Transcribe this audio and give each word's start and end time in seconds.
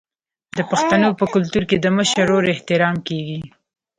د 0.57 0.59
پښتنو 0.69 1.09
په 1.19 1.25
کلتور 1.33 1.63
کې 1.69 1.77
د 1.79 1.85
مشر 1.97 2.25
ورور 2.29 2.45
احترام 2.55 2.95
کیږي. 3.07 3.39